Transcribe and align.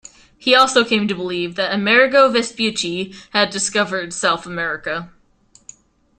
He 0.35 0.55
also 0.55 0.83
came 0.83 1.07
to 1.07 1.13
believe 1.13 1.53
that 1.53 1.71
Amerigo 1.71 2.27
Vespucci 2.27 3.13
had 3.33 3.51
discovered 3.51 4.13
South 4.13 4.47
America. 4.47 5.11